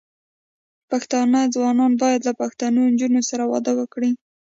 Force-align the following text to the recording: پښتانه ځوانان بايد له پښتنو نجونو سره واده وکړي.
پښتانه 0.89 1.39
ځوانان 1.55 1.91
بايد 2.01 2.21
له 2.27 2.33
پښتنو 2.41 2.81
نجونو 2.93 3.21
سره 3.29 3.43
واده 3.51 3.71
وکړي. 3.79 4.11